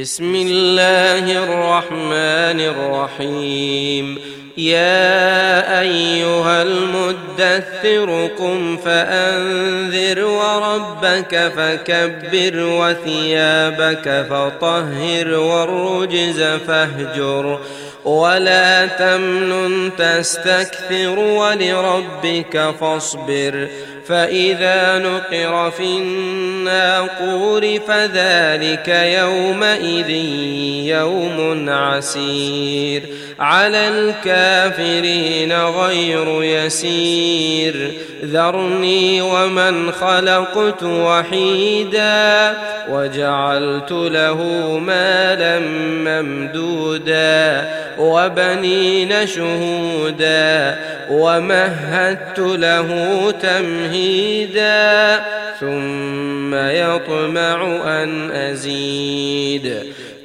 بسم 0.00 0.34
الله 0.34 1.44
الرحمن 1.44 2.60
الرحيم. 2.60 4.18
يا 4.56 5.80
أيها 5.80 6.62
المدثر 6.62 8.30
قم 8.38 8.76
فأنذر 8.76 10.24
وربك 10.72 11.52
فكبر 11.56 12.56
وثيابك 12.56 14.26
فطهر 14.30 15.28
والرجز 15.28 16.42
فاهجر 16.42 17.60
ولا 18.04 18.86
تمنن 18.86 19.90
تستكثر 19.98 21.18
ولربك 21.18 22.74
فاصبر 22.80 23.68
فإذا 24.06 24.98
نقر 24.98 25.70
في 25.70 25.84
الناقور 25.84 27.78
فذلك 27.88 28.88
يومئذ 28.88 30.10
يوم 30.90 31.68
عسير 31.68 33.02
على 33.42 33.88
الكافرين 33.88 35.52
غير 35.52 36.42
يسير. 36.42 37.92
ذرني 38.24 39.22
ومن 39.22 39.92
خلقت 39.92 40.82
وحيدا 40.82 42.54
وجعلت 42.90 43.92
له 43.92 44.42
مالا 44.78 45.58
ممدودا 46.06 47.70
وبنين 47.98 49.26
شهودا 49.26 50.78
ومهدت 51.10 52.38
له 52.38 52.88
تمهيدا 53.42 55.20
ثم 55.60 56.54
يطمع 56.54 57.82
أن 57.86 58.30
أزيد. 58.30 59.74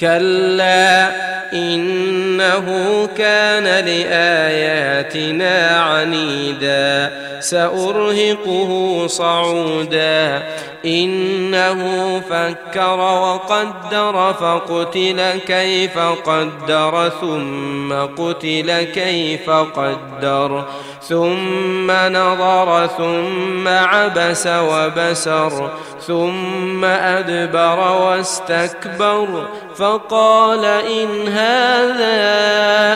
كلا 0.00 1.10
إنه 1.52 3.08
كان 3.18 3.64
لآياتنا 3.84 5.56
عنيدا 5.80 7.10
سأرهقه 7.44 9.04
صعودا. 9.06 10.42
إنه 10.84 12.20
فكر 12.30 12.98
وقدر 12.98 14.34
فقتل 14.40 15.30
كيف 15.46 15.98
قدر 15.98 17.12
ثم 17.20 17.92
قتل 17.92 18.82
كيف 18.82 19.50
قدر. 19.50 20.64
ثم 21.02 21.90
نظر 21.90 22.86
ثم 22.98 23.68
عبس 23.68 24.46
وبسر. 24.46 25.70
ثم 26.06 26.84
أدبر 26.84 27.78
واستكبر. 28.02 29.46
فقال 29.76 30.64
إن 30.64 31.28
هذا 31.28 32.24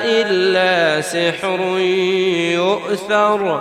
إلا 0.05 1.01
سحر 1.01 1.61
يؤثر. 2.55 3.61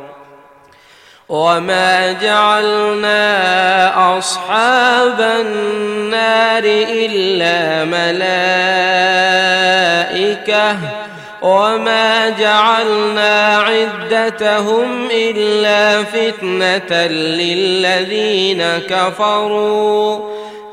وما 1.31 2.11
جعلنا 2.11 3.17
أصحاب 4.17 5.21
النار 5.21 6.63
إلا 6.89 7.85
ملائكة 10.11 10.77
وما 11.41 12.29
جعلنا 12.29 13.57
عدتهم 13.57 15.07
إلا 15.11 16.03
فتنة 16.03 17.07
للذين 17.07 18.63
كفروا 18.89 20.19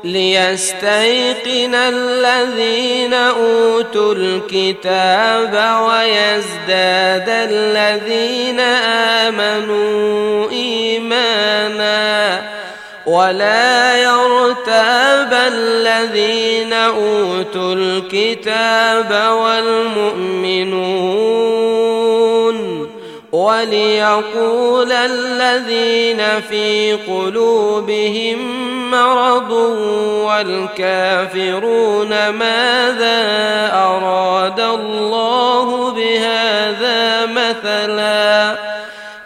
ليستيقن 0.03 1.75
الذين 1.75 3.13
أوتوا 3.13 4.13
الكتاب 4.13 5.53
ويزداد 5.83 7.29
الذين 7.29 8.59
آمنوا 9.29 10.28
ولا 13.05 13.97
يرتاب 13.97 15.33
الذين 15.33 16.73
اوتوا 16.73 17.73
الكتاب 17.73 19.31
والمؤمنون 19.31 20.99
وليقول 23.31 24.91
الذين 24.91 26.41
في 26.49 26.93
قلوبهم 26.93 28.59
مرض 28.91 29.51
والكافرون 30.25 32.09
ماذا 32.29 33.19
اراد 33.73 34.59
الله 34.59 35.91
بهذا 35.91 36.48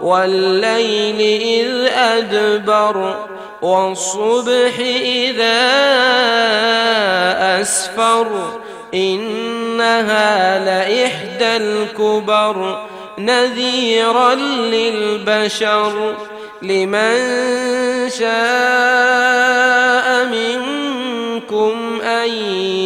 والليل 0.00 1.20
إذ 1.42 1.92
أدبر 1.92 3.16
والصبح 3.62 4.78
إذا 5.00 5.60
أسفر 7.60 8.26
إنها 8.94 10.58
لإحدى 10.64 11.56
الكبر 11.56 12.86
نذيرا 13.18 14.34
للبشر 14.34 16.14
لمن 16.62 17.18
شاء 18.10 19.16
منكم 20.26 22.00
أن 22.02 22.28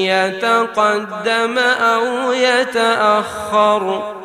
يتقدم 0.08 1.58
أو 1.58 2.32
يتأخر 2.32 4.21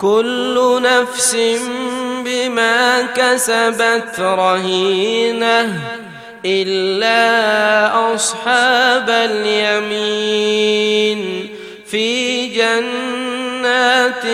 كل 0.00 0.82
نفس 0.82 1.36
بما 2.24 3.02
كسبت 3.02 4.20
رهينة 4.20 5.80
إلا 6.44 8.14
أصحاب 8.14 9.10
اليمين 9.10 10.36
في 11.86 12.46
جنات 12.46 14.24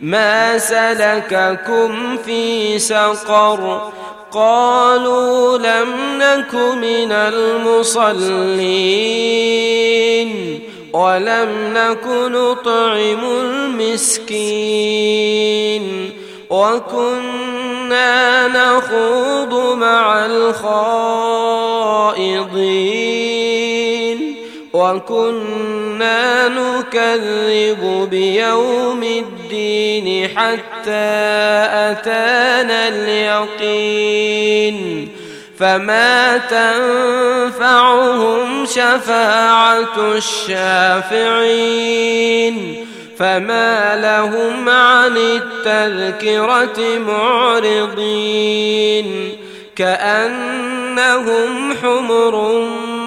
ما 0.00 0.58
سلككم 0.58 2.16
في 2.16 2.78
سقر 2.78 3.92
قالوا 4.32 5.58
لم 5.58 5.88
نك 6.18 6.54
من 6.54 7.12
المصلين 7.12 8.20
ولم 10.92 11.48
نك 11.74 12.06
نطعم 12.06 13.24
المسكين 14.00 14.90
وكنا 16.50 18.10
نخوض 18.48 19.76
مع 19.76 20.26
الخائضين 20.26 21.70
وكنا 24.72 26.48
نكذب 26.48 28.08
بيوم 28.10 29.02
الدين 29.02 30.28
حتى 30.28 30.90
أتانا 31.90 32.88
اليقين 32.88 34.78
فما 35.58 36.38
تنفعهم 37.50 38.66
شفاعة 38.66 40.12
الشافعين 40.16 41.70
فما 43.18 43.96
لهم 43.96 44.68
عن 44.68 45.16
التذكرة 45.16 46.98
معرضين 47.06 48.60
كأنهم 49.76 51.50
حمر 51.82 52.64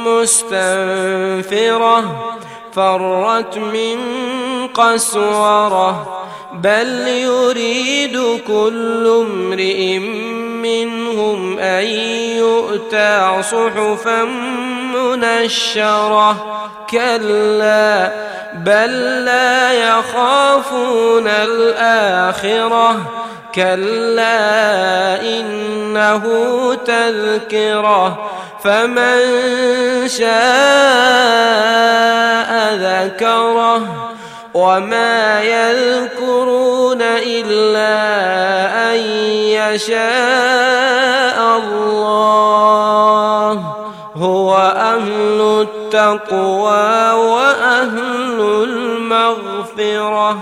مستنفرة 0.08 1.96
فرت 2.74 3.58
من 3.58 3.98
قسورة. 4.68 6.20
بل 6.54 7.08
يريد 7.08 8.42
كل 8.48 9.26
امرئ 9.28 9.98
منهم 10.64 11.60
أن 11.60 11.84
يؤتى 12.38 13.42
صحفا 13.42 14.24
منشرة. 14.94 16.60
كلا 16.90 18.12
بل 18.54 19.26
لا 19.26 19.72
يخافون 19.72 21.28
الآخرة. 21.28 23.23
كلا 23.56 25.22
إنه 25.22 26.24
تذكرة 26.86 28.30
فمن 28.64 29.18
شاء 30.08 30.34
ذكره 32.76 34.10
وما 34.54 35.42
يذكرون 35.42 37.02
إلا 37.02 37.96
أن 38.92 39.00
يشاء 39.74 41.40
الله. 41.58 42.94
هو 44.16 44.56
أهل 44.76 45.68
التقوى 45.68 47.12
وأهل 47.12 48.40
المغفرة. 48.70 50.38